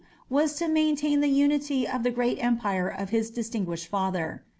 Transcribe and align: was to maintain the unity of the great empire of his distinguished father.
was 0.31 0.55
to 0.55 0.67
maintain 0.67 1.19
the 1.19 1.27
unity 1.29 1.87
of 1.87 2.01
the 2.01 2.09
great 2.09 2.43
empire 2.43 2.87
of 2.89 3.11
his 3.11 3.29
distinguished 3.29 3.87
father. 3.87 4.41